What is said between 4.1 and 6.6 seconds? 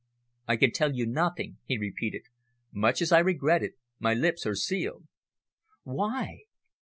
lips are sealed." "Why?"